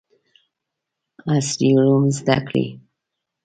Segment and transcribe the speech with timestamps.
[1.33, 2.65] عصري علوم زده کړي.